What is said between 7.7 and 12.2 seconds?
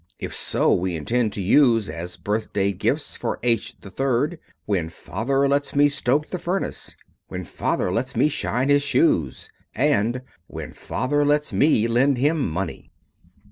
Lets Me Shine His Shoes, and When Father Lets Me Lend